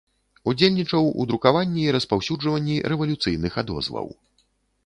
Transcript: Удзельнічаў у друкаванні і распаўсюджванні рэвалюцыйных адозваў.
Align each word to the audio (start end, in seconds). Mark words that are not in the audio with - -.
Удзельнічаў 0.51 1.09
у 1.23 1.25
друкаванні 1.31 1.83
і 1.89 1.93
распаўсюджванні 1.97 2.81
рэвалюцыйных 2.95 3.61
адозваў. 3.65 4.07